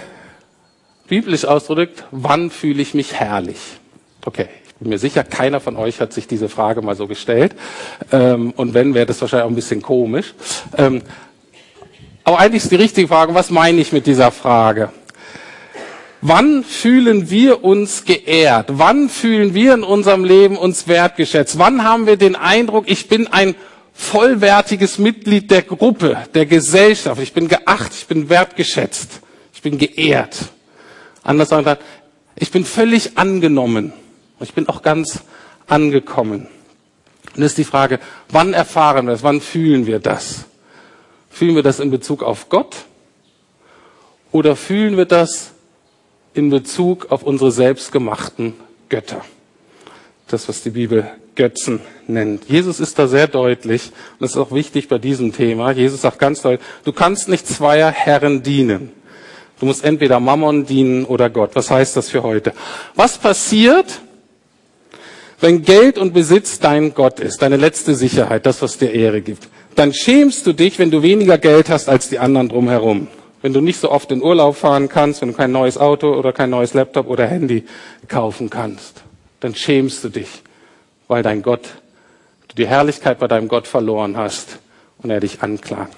[1.09, 3.59] biblisch ausgedrückt, wann fühle ich mich herrlich?
[4.25, 4.49] Okay,
[4.81, 7.55] bin mir sicher, keiner von euch hat sich diese Frage mal so gestellt.
[8.13, 10.35] Ähm, und wenn, wäre das wahrscheinlich auch ein bisschen komisch.
[10.77, 11.03] Ähm,
[12.23, 14.91] aber eigentlich ist die richtige Frage, was meine ich mit dieser Frage?
[16.21, 18.67] Wann fühlen wir uns geehrt?
[18.73, 21.59] Wann fühlen wir in unserem Leben uns wertgeschätzt?
[21.59, 23.55] Wann haben wir den Eindruck, ich bin ein
[23.93, 27.23] vollwertiges Mitglied der Gruppe, der Gesellschaft.
[27.23, 29.21] Ich bin geacht, ich bin wertgeschätzt,
[29.55, 30.37] ich bin geehrt.
[31.25, 31.83] Anders gesagt,
[32.37, 33.93] ich bin völlig angenommen.
[34.41, 35.21] Ich bin auch ganz
[35.67, 36.47] angekommen.
[37.35, 40.45] Und ist die Frage, wann erfahren wir es, wann fühlen wir das?
[41.31, 42.85] Fühlen wir das in Bezug auf Gott?
[44.31, 45.53] Oder fühlen wir das
[46.35, 48.55] in Bezug auf unsere selbstgemachten
[48.89, 49.25] Götter?
[50.29, 52.49] Das, was die Bibel Götzen nennt.
[52.49, 55.73] Jesus ist da sehr deutlich, und das ist auch wichtig bei diesem Thema.
[55.73, 58.93] Jesus sagt ganz deutlich, du kannst nicht zweier Herren dienen.
[59.61, 61.51] Du musst entweder Mammon dienen oder Gott.
[61.55, 62.53] Was heißt das für heute?
[62.95, 64.01] Was passiert,
[65.41, 69.49] wenn Geld und Besitz dein Gott ist, deine letzte Sicherheit, das, was dir Ehre gibt,
[69.75, 73.09] dann schämst du dich, wenn du weniger Geld hast als die anderen drumherum.
[73.43, 76.33] Wenn du nicht so oft in Urlaub fahren kannst, wenn du kein neues Auto oder
[76.33, 77.65] kein neues Laptop oder Handy
[78.09, 79.03] kaufen kannst,
[79.41, 80.43] dann schämst du dich,
[81.09, 81.63] weil dein Gott
[82.49, 84.59] du die Herrlichkeit bei deinem Gott verloren hast
[85.03, 85.95] und er dich anklagt.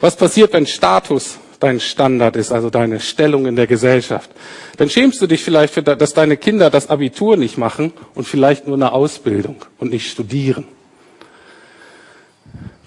[0.00, 4.30] Was passiert, wenn Status dein Standard ist, also deine Stellung in der Gesellschaft?
[4.76, 8.66] Dann schämst du dich vielleicht, für, dass deine Kinder das Abitur nicht machen und vielleicht
[8.66, 10.66] nur eine Ausbildung und nicht studieren.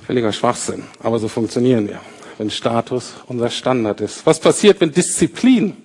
[0.06, 2.00] Völliger Schwachsinn, aber so funktionieren wir,
[2.38, 4.26] wenn Status unser Standard ist.
[4.26, 5.76] Was passiert, wenn Disziplin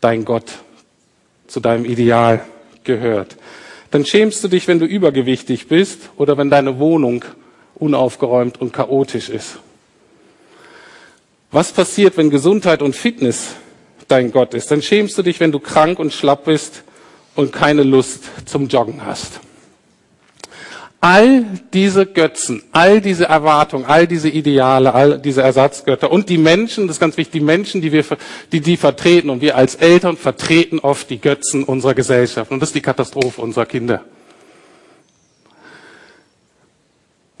[0.00, 0.50] dein Gott
[1.46, 2.44] zu deinem Ideal
[2.84, 3.36] gehört?
[3.90, 7.24] Dann schämst du dich, wenn du übergewichtig bist oder wenn deine Wohnung
[7.74, 9.58] unaufgeräumt und chaotisch ist.
[11.52, 13.56] Was passiert, wenn Gesundheit und Fitness
[14.06, 14.70] dein Gott ist?
[14.70, 16.84] Dann schämst du dich, wenn du krank und schlapp bist
[17.34, 19.40] und keine Lust zum Joggen hast.
[21.00, 26.86] All diese Götzen, all diese Erwartungen, all diese Ideale, all diese Ersatzgötter und die Menschen,
[26.86, 28.04] das ist ganz wichtig, die Menschen, die wir,
[28.52, 32.68] die die vertreten und wir als Eltern vertreten oft die Götzen unserer Gesellschaft und das
[32.68, 34.04] ist die Katastrophe unserer Kinder.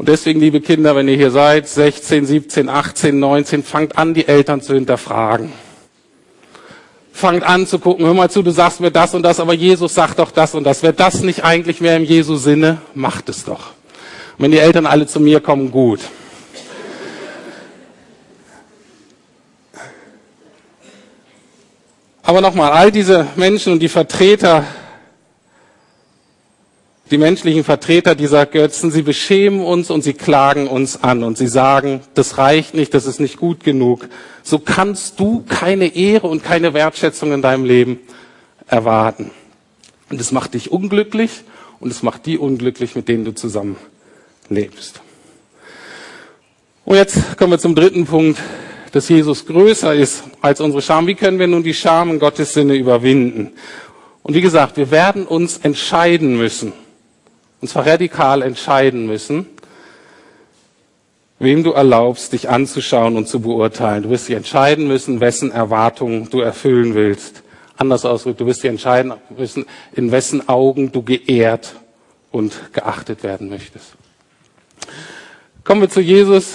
[0.00, 4.26] Und deswegen, liebe Kinder, wenn ihr hier seid, 16, 17, 18, 19, fangt an, die
[4.26, 5.52] Eltern zu hinterfragen
[7.12, 9.94] fangt an zu gucken, hör mal zu, du sagst mir das und das, aber Jesus
[9.94, 10.82] sagt doch das und das.
[10.82, 12.80] Wäre das nicht eigentlich mehr im Jesu Sinne?
[12.94, 13.72] Macht es doch.
[14.38, 16.00] Und wenn die Eltern alle zu mir kommen, gut.
[22.22, 24.64] Aber nochmal, all diese Menschen und die Vertreter
[27.10, 31.48] die menschlichen Vertreter dieser Götzen, sie beschämen uns und sie klagen uns an und sie
[31.48, 34.08] sagen, das reicht nicht, das ist nicht gut genug.
[34.44, 37.98] So kannst du keine Ehre und keine Wertschätzung in deinem Leben
[38.68, 39.32] erwarten.
[40.08, 41.42] Und es macht dich unglücklich
[41.80, 43.76] und es macht die unglücklich, mit denen du zusammen
[44.48, 45.00] lebst.
[46.84, 48.38] Und jetzt kommen wir zum dritten Punkt,
[48.92, 51.08] dass Jesus größer ist als unsere Scham.
[51.08, 53.52] Wie können wir nun die Scham in Gottes Sinne überwinden?
[54.22, 56.72] Und wie gesagt, wir werden uns entscheiden müssen
[57.60, 59.46] und zwar radikal entscheiden müssen,
[61.38, 64.04] wem du erlaubst, dich anzuschauen und zu beurteilen.
[64.04, 67.42] Du wirst dich entscheiden müssen, wessen Erwartungen du erfüllen willst.
[67.76, 71.74] Anders ausgedrückt, du wirst dich entscheiden müssen, in wessen Augen du geehrt
[72.30, 73.94] und geachtet werden möchtest.
[75.64, 76.54] Kommen wir zu Jesus.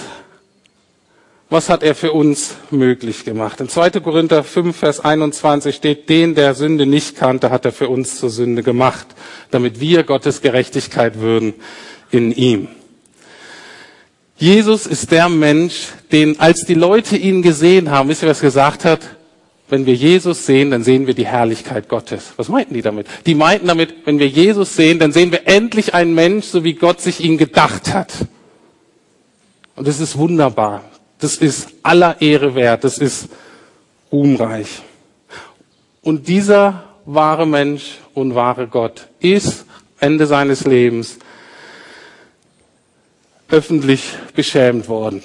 [1.48, 3.60] Was hat er für uns möglich gemacht?
[3.60, 3.90] In 2.
[4.00, 8.30] Korinther 5, Vers 21 steht, den, der Sünde nicht kannte, hat er für uns zur
[8.30, 9.06] Sünde gemacht,
[9.52, 11.54] damit wir Gottes Gerechtigkeit würden
[12.10, 12.66] in ihm.
[14.36, 18.84] Jesus ist der Mensch, den, als die Leute ihn gesehen haben, wisst ihr, was gesagt
[18.84, 19.00] hat?
[19.68, 22.32] Wenn wir Jesus sehen, dann sehen wir die Herrlichkeit Gottes.
[22.36, 23.06] Was meinten die damit?
[23.24, 26.74] Die meinten damit, wenn wir Jesus sehen, dann sehen wir endlich einen Mensch, so wie
[26.74, 28.12] Gott sich ihn gedacht hat.
[29.76, 30.82] Und es ist wunderbar.
[31.18, 32.84] Das ist aller Ehre wert.
[32.84, 33.28] Das ist
[34.12, 34.82] ruhmreich.
[36.02, 39.64] Und dieser wahre Mensch und wahre Gott ist
[39.98, 41.18] Ende seines Lebens
[43.48, 45.22] öffentlich beschämt worden,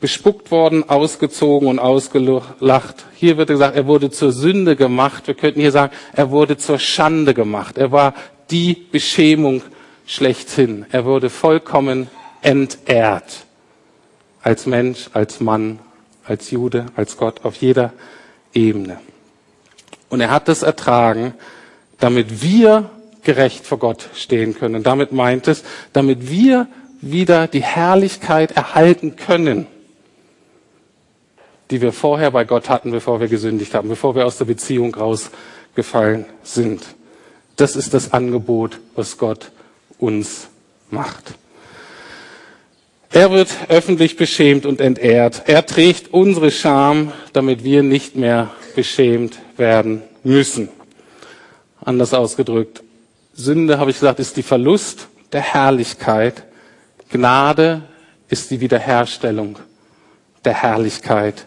[0.00, 3.04] bespuckt worden, ausgezogen und ausgelacht.
[3.14, 5.26] Hier wird gesagt, er wurde zur Sünde gemacht.
[5.26, 7.78] Wir könnten hier sagen, er wurde zur Schande gemacht.
[7.78, 8.14] Er war
[8.50, 9.62] die Beschämung
[10.06, 10.84] schlechthin.
[10.92, 12.08] Er wurde vollkommen
[12.42, 13.46] entehrt
[14.42, 15.78] als Mensch, als Mann,
[16.24, 17.92] als Jude, als Gott auf jeder
[18.52, 18.98] Ebene.
[20.08, 21.34] Und er hat es ertragen,
[21.98, 22.90] damit wir
[23.22, 24.74] gerecht vor Gott stehen können.
[24.74, 26.68] Und damit meint es, damit wir
[27.00, 29.66] wieder die Herrlichkeit erhalten können,
[31.70, 34.94] die wir vorher bei Gott hatten, bevor wir gesündigt haben, bevor wir aus der Beziehung
[34.94, 36.82] rausgefallen sind.
[37.56, 39.50] Das ist das Angebot, was Gott
[39.98, 40.48] uns
[40.90, 41.34] macht.
[43.14, 45.42] Er wird öffentlich beschämt und entehrt.
[45.46, 50.70] Er trägt unsere Scham, damit wir nicht mehr beschämt werden müssen.
[51.84, 52.82] Anders ausgedrückt,
[53.34, 56.44] Sünde, habe ich gesagt, ist die Verlust der Herrlichkeit.
[57.10, 57.82] Gnade
[58.30, 59.58] ist die Wiederherstellung
[60.46, 61.46] der Herrlichkeit,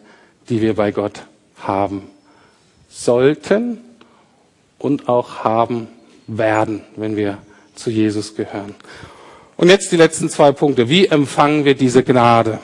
[0.49, 1.23] die wir bei Gott
[1.57, 2.03] haben
[2.89, 3.79] sollten
[4.77, 5.87] und auch haben
[6.27, 7.39] werden, wenn wir
[7.73, 8.75] zu Jesus gehören.
[9.57, 10.89] Und jetzt die letzten zwei Punkte.
[10.89, 12.59] Wie empfangen wir diese Gnade?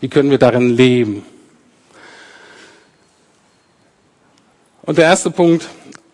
[0.00, 1.24] Wie können wir darin leben?
[4.82, 5.68] Und der erste Punkt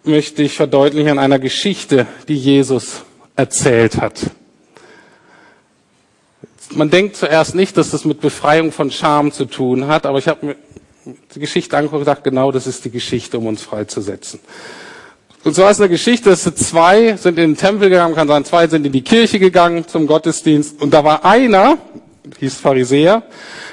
[0.04, 3.02] möchte ich verdeutlichen an einer Geschichte, die Jesus
[3.34, 4.30] erzählt hat.
[6.72, 10.28] Man denkt zuerst nicht, dass das mit Befreiung von Scham zu tun hat, aber ich
[10.28, 10.56] habe mir
[11.34, 14.40] die Geschichte angeguckt und gesagt, genau das ist die Geschichte, um uns freizusetzen.
[15.44, 18.66] Und so ist eine Geschichte, dass zwei sind in den Tempel gegangen, kann sein, zwei
[18.66, 20.82] sind in die Kirche gegangen zum Gottesdienst.
[20.82, 21.78] Und da war einer,
[22.38, 23.22] hieß Pharisäer,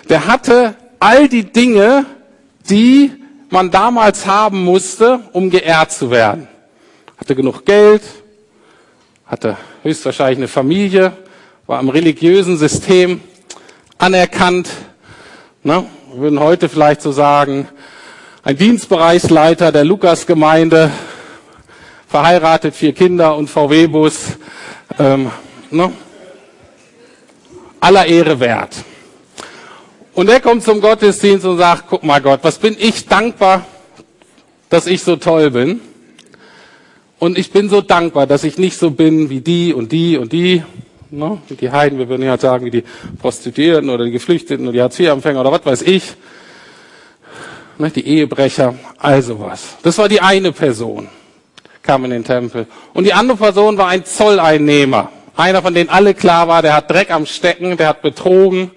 [0.08, 2.06] der hatte all die Dinge,
[2.70, 3.12] die
[3.50, 6.48] man damals haben musste, um geehrt zu werden.
[7.18, 8.04] Hatte genug Geld,
[9.26, 11.14] hatte höchstwahrscheinlich eine Familie,
[11.66, 13.22] war im religiösen System
[13.98, 14.70] anerkannt.
[15.64, 15.86] Ne?
[16.14, 17.68] Wir würden heute vielleicht so sagen,
[18.44, 20.92] ein Dienstbereichsleiter der Lukasgemeinde,
[22.16, 24.38] verheiratet, vier Kinder und VW-Bus.
[25.00, 25.30] Ähm,
[25.70, 25.92] ne?
[27.82, 28.74] Aller Ehre wert.
[30.14, 33.66] Und er kommt zum Gottesdienst und sagt, guck mal Gott, was bin ich dankbar,
[34.70, 35.82] dass ich so toll bin.
[37.20, 40.32] Und ich bin so dankbar, dass ich nicht so bin wie die und die und
[40.32, 40.64] die.
[41.12, 41.38] Ne?
[41.50, 42.84] Wie die Heiden, wir würden ja sagen, wie die
[43.20, 46.14] Prostituierten oder die Geflüchteten oder die Hartz-IV-Empfänger oder was weiß ich.
[47.78, 47.92] Ne?
[47.92, 49.76] Die Ehebrecher, also was.
[49.84, 51.10] Das war die eine Person,
[51.86, 52.68] kam in den Tempel.
[52.94, 55.12] Und die andere Person war ein Zolleinnehmer.
[55.38, 58.72] Einer, von denen alle klar war, der hat Dreck am Stecken, der hat betrogen,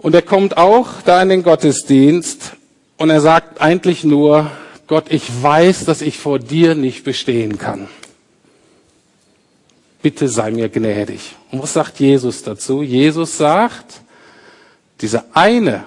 [0.00, 2.52] und er kommt auch da in den Gottesdienst
[2.96, 4.50] und er sagt eigentlich nur,
[4.86, 7.86] Gott, ich weiß, dass ich vor dir nicht bestehen kann.
[10.00, 11.36] Bitte sei mir gnädig.
[11.50, 12.82] Und was sagt Jesus dazu?
[12.82, 14.00] Jesus sagt,
[15.02, 15.84] dieser eine,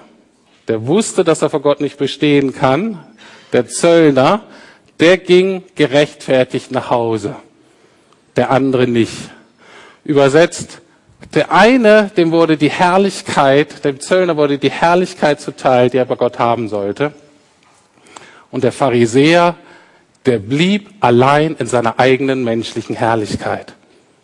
[0.68, 3.04] der wusste, dass er vor Gott nicht bestehen kann,
[3.52, 4.44] der Zöllner,
[5.04, 7.36] der ging gerechtfertigt nach Hause.
[8.36, 9.12] Der andere nicht.
[10.02, 10.80] Übersetzt,
[11.34, 16.14] der eine, dem wurde die Herrlichkeit, dem Zöllner wurde die Herrlichkeit zuteil, die er bei
[16.14, 17.12] Gott haben sollte.
[18.50, 19.56] Und der Pharisäer,
[20.24, 23.74] der blieb allein in seiner eigenen menschlichen Herrlichkeit.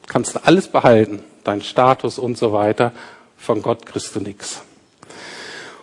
[0.07, 2.93] Kannst du alles behalten, dein Status und so weiter.
[3.37, 4.63] Von Gott kriegst du nichts.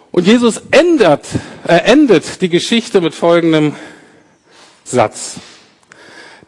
[0.10, 1.28] Und Jesus ändert,
[1.68, 3.76] äh, endet die Geschichte mit folgendem
[4.90, 5.36] Satz.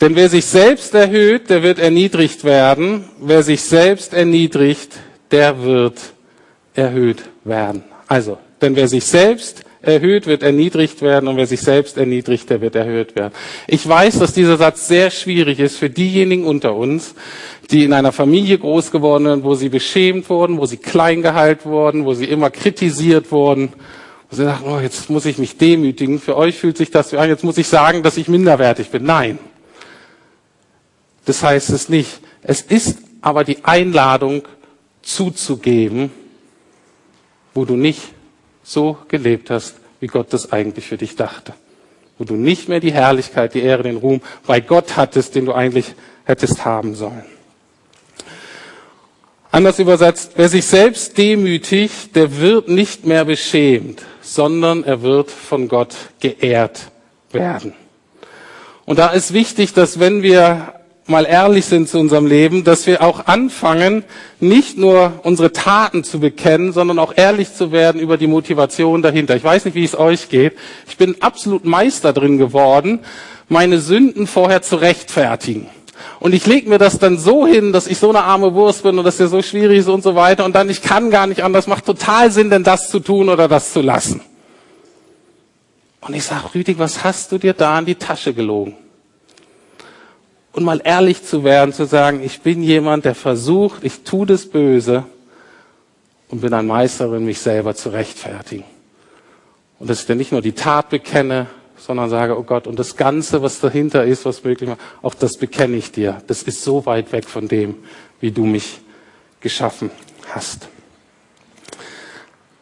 [0.02, 3.06] Denn wer sich selbst erhöht, der wird erniedrigt werden.
[3.19, 4.93] Wer sich selbst erniedrigt,
[5.32, 5.99] der wird
[6.73, 7.84] erhöht werden.
[8.08, 12.62] Also, denn wer sich selbst erhöht, wird erniedrigt werden und wer sich selbst erniedrigt, der
[12.62, 13.34] wird erhöht werden.
[13.67, 17.15] Ich weiß, dass dieser Satz sehr schwierig ist für diejenigen unter uns,
[17.71, 21.69] die in einer Familie groß geworden sind, wo sie beschämt wurden, wo sie klein gehalten
[21.69, 23.73] wurden, wo sie immer kritisiert wurden.
[24.29, 26.19] Wo sie sagen, oh, jetzt muss ich mich demütigen.
[26.19, 29.03] Für euch fühlt sich das an, jetzt muss ich sagen, dass ich minderwertig bin.
[29.03, 29.39] Nein.
[31.25, 32.19] Das heißt es nicht.
[32.41, 34.43] Es ist aber die Einladung
[35.01, 36.11] zuzugeben,
[37.53, 38.01] wo du nicht
[38.63, 41.53] so gelebt hast, wie Gott das eigentlich für dich dachte.
[42.17, 45.53] Wo du nicht mehr die Herrlichkeit, die Ehre, den Ruhm bei Gott hattest, den du
[45.53, 47.25] eigentlich hättest haben sollen.
[49.51, 55.67] Anders übersetzt, wer sich selbst demütigt, der wird nicht mehr beschämt, sondern er wird von
[55.67, 56.91] Gott geehrt
[57.31, 57.73] werden.
[58.85, 60.73] Und da ist wichtig, dass wenn wir
[61.09, 64.03] mal ehrlich sind zu unserem Leben, dass wir auch anfangen,
[64.39, 69.35] nicht nur unsere Taten zu bekennen, sondern auch ehrlich zu werden über die Motivation dahinter.
[69.35, 70.53] Ich weiß nicht, wie es euch geht.
[70.88, 72.99] Ich bin absolut Meister drin geworden,
[73.47, 75.67] meine Sünden vorher zu rechtfertigen.
[76.19, 78.97] Und ich lege mir das dann so hin, dass ich so eine arme Wurst bin
[78.97, 80.45] und dass der so schwierig ist und so weiter.
[80.45, 81.67] Und dann, ich kann gar nicht anders.
[81.67, 84.21] Macht total Sinn, denn das zu tun oder das zu lassen.
[86.01, 88.75] Und ich sage, Rüdig, was hast du dir da in die Tasche gelogen?
[90.53, 94.45] und mal ehrlich zu werden, zu sagen, ich bin jemand, der versucht, ich tue das
[94.45, 95.05] Böse
[96.29, 98.65] und bin ein Meisterin, mich selber zu rechtfertigen.
[99.79, 101.47] Und dass ich dann nicht nur die Tat bekenne,
[101.79, 105.37] sondern sage, oh Gott, und das Ganze, was dahinter ist, was möglich macht, auch das
[105.37, 106.21] bekenne ich dir.
[106.27, 107.75] Das ist so weit weg von dem,
[108.19, 108.81] wie du mich
[109.41, 109.89] geschaffen
[110.29, 110.67] hast.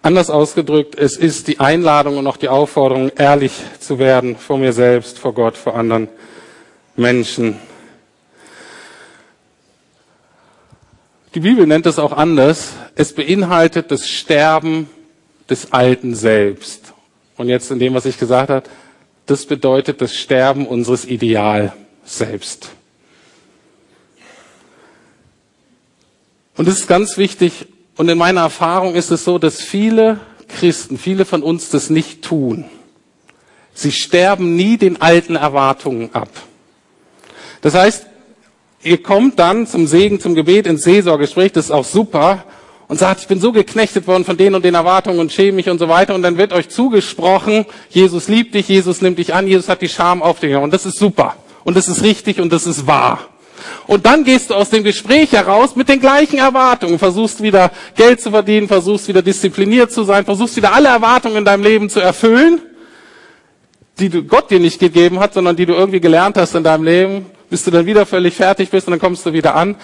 [0.02, 4.72] Anders ausgedrückt, es ist die Einladung und auch die Aufforderung, ehrlich zu werden vor mir
[4.72, 6.08] selbst, vor Gott, vor anderen
[6.96, 7.60] Menschen.
[11.36, 12.74] Die Bibel nennt es auch anders.
[12.96, 14.90] Es beinhaltet das Sterben
[15.50, 16.94] des Alten selbst.
[17.36, 18.68] Und jetzt in dem, was ich gesagt habe,
[19.28, 22.70] das bedeutet das Sterben unseres Ideal selbst.
[26.56, 27.68] Und das ist ganz wichtig.
[27.98, 32.24] Und in meiner Erfahrung ist es so, dass viele Christen, viele von uns das nicht
[32.24, 32.66] tun.
[33.74, 36.30] Sie sterben nie den alten Erwartungen ab.
[37.62, 38.08] Das heißt,
[38.82, 42.46] ihr kommt dann zum Segen, zum Gebet, ins Seelsorgegespräch, das ist auch super,
[42.88, 45.70] und sagt, ich bin so geknechtet worden von denen und den Erwartungen und schäme mich
[45.70, 49.48] und so weiter, und dann wird euch zugesprochen, Jesus liebt dich, Jesus nimmt dich an,
[49.48, 52.52] Jesus hat die Scham auf dich, und das ist super, und das ist richtig, und
[52.52, 53.20] das ist wahr.
[53.88, 58.22] Und dann gehst du aus dem Gespräch heraus mit den gleichen Erwartungen, versuchst wieder Geld
[58.22, 62.00] zu verdienen, versuchst wieder diszipliniert zu sein, versuchst wieder alle Erwartungen in deinem Leben zu
[62.00, 62.62] erfüllen,
[64.00, 66.84] die du Gott dir nicht gegeben hat, sondern die du irgendwie gelernt hast in deinem
[66.84, 69.76] Leben bis du dann wieder völlig fertig bist und dann kommst du wieder an.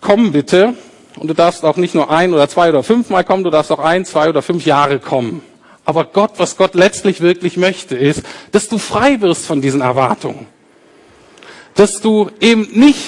[0.00, 0.74] Komm bitte.
[1.18, 3.78] Und du darfst auch nicht nur ein oder zwei oder fünfmal kommen, du darfst auch
[3.78, 5.42] ein, zwei oder fünf Jahre kommen.
[5.84, 10.46] Aber Gott, was Gott letztlich wirklich möchte, ist, dass du frei wirst von diesen Erwartungen.
[11.74, 13.00] dass du eben nicht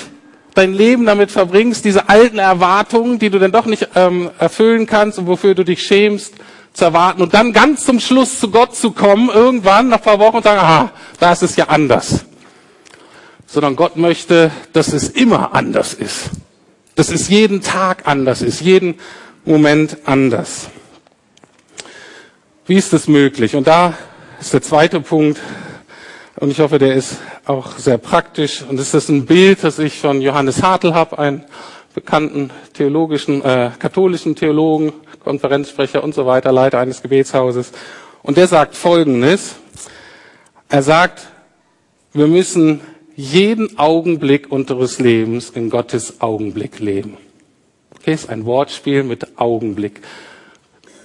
[0.55, 5.19] dein Leben damit verbringst, diese alten Erwartungen, die du dann doch nicht ähm, erfüllen kannst
[5.19, 6.35] und wofür du dich schämst,
[6.73, 10.19] zu erwarten und dann ganz zum Schluss zu Gott zu kommen, irgendwann nach ein paar
[10.19, 12.25] Wochen und sagen, aha, da ist es ja anders.
[13.47, 16.31] Sondern Gott möchte, dass es immer anders ist.
[16.97, 18.99] Dass es jeden Tag anders ist, jeden
[19.45, 20.69] Moment anders.
[22.67, 23.55] Wie ist das möglich?
[23.55, 23.95] Und da
[24.41, 25.41] ist der zweite Punkt,
[26.39, 27.17] und ich hoffe, der ist
[27.47, 28.63] auch sehr praktisch.
[28.63, 31.45] Und es ist ein Bild, das ich von Johannes Hartl habe, einen
[31.95, 34.93] bekannten theologischen, äh, katholischen Theologen,
[35.23, 37.73] Konferenzsprecher und so weiter, Leiter eines Gebetshauses.
[38.23, 39.57] Und der sagt Folgendes.
[40.69, 41.27] Er sagt,
[42.13, 42.81] wir müssen
[43.17, 47.17] jeden Augenblick unseres Lebens in Gottes Augenblick leben.
[47.99, 50.03] Okay, ist ein Wortspiel mit Augenblick.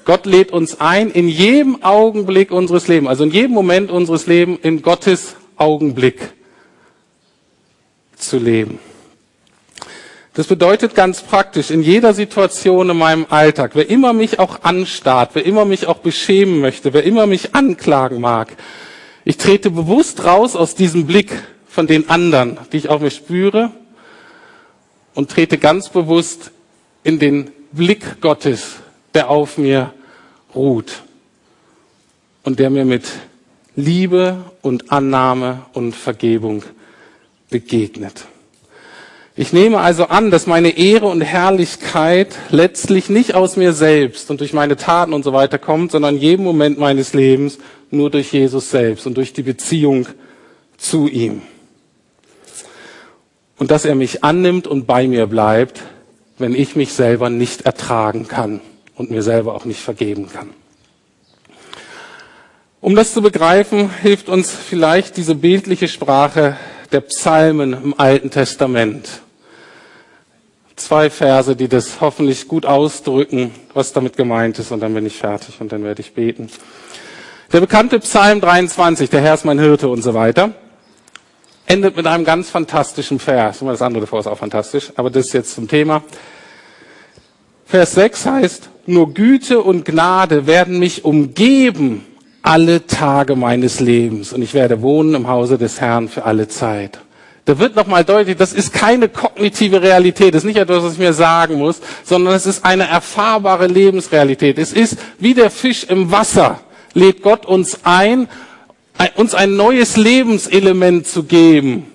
[0.04, 4.60] Gott lädt uns ein, in jedem Augenblick unseres Lebens, also in jedem Moment unseres Lebens,
[4.62, 6.34] in Gottes Augenblick
[8.18, 8.80] zu leben.
[10.34, 15.32] Das bedeutet ganz praktisch, in jeder Situation in meinem Alltag, wer immer mich auch anstarrt,
[15.34, 18.56] wer immer mich auch beschämen möchte, wer immer mich anklagen mag,
[19.24, 21.32] ich trete bewusst raus aus diesem Blick
[21.72, 23.72] von den anderen, die ich auf mich spüre,
[25.14, 26.52] und trete ganz bewusst
[27.04, 28.76] in den Blick Gottes,
[29.14, 29.94] der auf mir
[30.54, 31.04] ruht
[32.44, 33.06] und der mir mit
[33.76, 36.64] Liebe und Annahme und Vergebung
[37.50, 38.26] begegnet.
[39.36, 44.42] Ich nehme also an, dass meine Ehre und Herrlichkeit letztlich nicht aus mir selbst und
[44.42, 47.58] durch meine Taten und so weiter kommt, sondern in jedem Moment meines Lebens
[47.92, 50.08] nur durch Jesus selbst und durch die Beziehung
[50.78, 51.42] zu ihm.
[53.62, 55.84] Und dass er mich annimmt und bei mir bleibt,
[56.40, 58.60] wenn ich mich selber nicht ertragen kann
[58.96, 60.50] und mir selber auch nicht vergeben kann.
[62.80, 66.58] Um das zu begreifen, hilft uns vielleicht diese bildliche Sprache
[66.92, 69.08] der Psalmen im Alten Testament.
[70.76, 75.18] Zwei Verse, die das hoffentlich gut ausdrücken, was damit gemeint ist, und dann bin ich
[75.18, 76.50] fertig und dann werde ich beten.
[77.54, 80.56] Der bekannte Psalm 23, der Herr ist mein Hirte und so weiter,
[81.72, 83.60] endet mit einem ganz fantastischen Vers.
[83.60, 86.04] Das andere davor ist auch fantastisch, aber das ist jetzt zum Thema.
[87.66, 92.06] Vers 6 heißt, nur Güte und Gnade werden mich umgeben
[92.42, 97.00] alle Tage meines Lebens und ich werde wohnen im Hause des Herrn für alle Zeit.
[97.46, 101.00] Da wird nochmal deutlich, das ist keine kognitive Realität, das ist nicht etwas, was ich
[101.00, 104.58] mir sagen muss, sondern es ist eine erfahrbare Lebensrealität.
[104.58, 106.60] Es ist wie der Fisch im Wasser,
[106.94, 108.28] lädt Gott uns ein,
[109.16, 111.88] uns ein neues Lebenselement zu geben.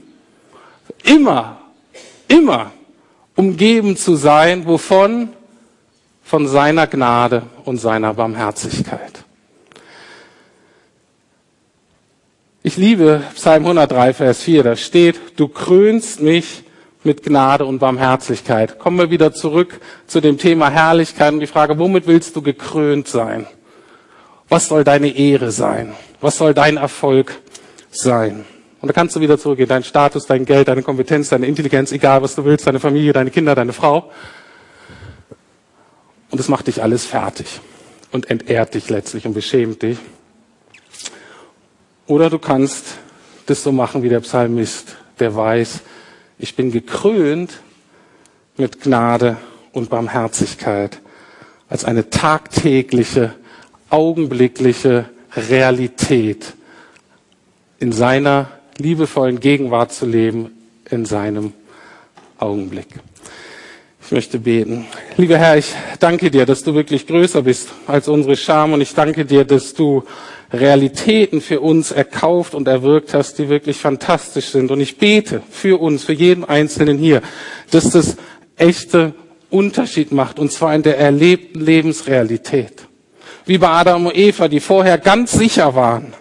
[1.05, 1.59] Immer,
[2.29, 2.73] immer
[3.37, 5.29] umgeben zu sein, wovon?
[6.25, 9.25] Von seiner Gnade und seiner Barmherzigkeit.
[12.65, 16.65] Ich liebe Psalm 103, Vers 4, da steht, du krönst mich
[17.05, 18.81] mit Gnade und Barmherzigkeit.
[18.81, 23.07] Kommen wir wieder zurück zu dem Thema Herrlichkeit und die Frage, womit willst du gekrönt
[23.07, 23.47] sein?
[24.49, 25.95] Was soll deine Ehre sein?
[26.21, 27.35] Was soll dein Erfolg
[27.91, 28.45] sein?
[28.81, 32.23] Und da kannst du wieder zurückgehen, dein Status, dein Geld, deine Kompetenz, deine Intelligenz, egal
[32.23, 34.11] was du willst, deine Familie, deine Kinder, deine Frau.
[36.31, 37.61] Und es macht dich alles fertig
[38.13, 39.99] und entehrt dich letztlich und beschämt dich.
[42.07, 42.99] Oder du kannst
[43.47, 45.81] das so machen wie der Psalmist, der weiß,
[46.39, 47.61] ich bin gekrönt
[48.57, 49.37] mit Gnade
[49.73, 51.01] und Barmherzigkeit
[51.69, 53.35] als eine tagtägliche,
[53.91, 56.55] augenblickliche Realität
[57.79, 60.51] in seiner liebevollen Gegenwart zu leben,
[60.91, 61.53] in seinem
[62.39, 62.89] Augenblick.
[64.05, 64.87] Ich möchte beten.
[65.17, 68.95] Lieber Herr, ich danke dir, dass du wirklich größer bist als unsere Scham und ich
[68.95, 70.05] danke dir, dass du
[70.53, 74.71] Realitäten für uns erkauft und erwirkt hast, die wirklich fantastisch sind.
[74.71, 77.21] Und ich bete für uns, für jeden Einzelnen hier,
[77.73, 78.17] dass das
[78.57, 79.13] echte
[79.51, 82.86] Unterschied macht, und zwar in der erlebten Lebensrealität.
[83.47, 86.13] Wie bei Adam und Eva, die vorher ganz sicher waren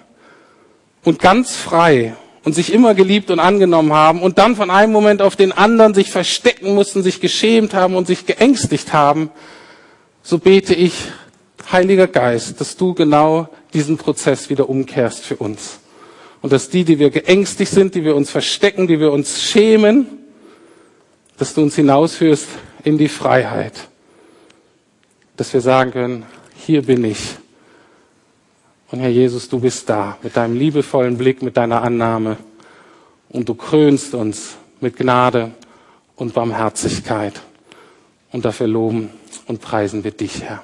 [1.03, 5.21] und ganz frei und sich immer geliebt und angenommen haben und dann von einem Moment
[5.21, 9.31] auf den anderen sich verstecken mussten, sich geschämt haben und sich geängstigt haben,
[10.21, 10.93] so bete ich,
[11.71, 15.79] Heiliger Geist, dass du genau diesen Prozess wieder umkehrst für uns.
[16.41, 20.07] Und dass die, die wir geängstigt sind, die wir uns verstecken, die wir uns schämen,
[21.37, 22.47] dass du uns hinausführst
[22.83, 23.73] in die Freiheit.
[25.37, 26.25] Dass wir sagen können,
[26.65, 27.35] hier bin ich.
[28.91, 32.37] Und Herr Jesus, du bist da mit deinem liebevollen Blick, mit deiner Annahme.
[33.29, 35.51] Und du krönst uns mit Gnade
[36.15, 37.41] und Barmherzigkeit.
[38.31, 39.09] Und dafür loben
[39.47, 40.63] und preisen wir dich, Herr.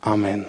[0.00, 0.46] Amen.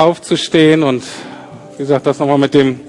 [0.00, 1.04] aufzustehen und
[1.72, 2.80] wie gesagt, das nochmal mit dem